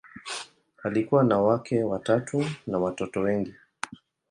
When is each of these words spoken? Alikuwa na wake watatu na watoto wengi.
Alikuwa 0.83 1.23
na 1.23 1.37
wake 1.39 1.83
watatu 1.83 2.45
na 2.67 2.77
watoto 2.79 3.19
wengi. 3.21 3.53